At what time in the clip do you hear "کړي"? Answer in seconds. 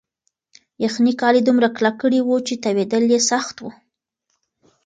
2.03-2.19